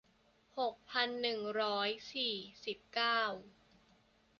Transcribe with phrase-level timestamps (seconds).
[0.57, 3.19] หกพันหนึ่งร้อยสี่สิบเก้า